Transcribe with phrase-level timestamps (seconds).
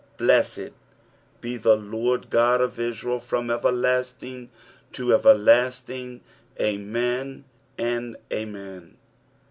[0.17, 0.71] 13 Blessed
[1.41, 6.21] de the LORD God of Israel from everlasting, and to everlasting.
[6.59, 7.45] Amen
[7.77, 8.97] and Amen.